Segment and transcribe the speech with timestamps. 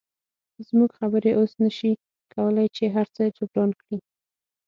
[0.67, 1.91] زموږ خبرې اوس نشي
[2.33, 3.97] کولی چې هرڅه جبران کړي